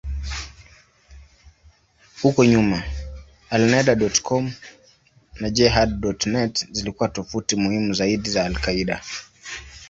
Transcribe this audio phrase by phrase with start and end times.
[2.21, 2.83] Huko nyuma,
[3.49, 4.51] Alneda.com
[5.39, 9.01] na Jehad.net zilikuwa tovuti muhimu zaidi za al-Qaeda.